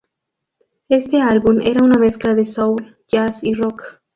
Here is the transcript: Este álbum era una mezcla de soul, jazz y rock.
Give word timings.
Este 0.89 1.21
álbum 1.21 1.59
era 1.61 1.85
una 1.85 1.99
mezcla 1.99 2.33
de 2.33 2.47
soul, 2.47 2.97
jazz 3.07 3.43
y 3.43 3.53
rock. 3.53 4.01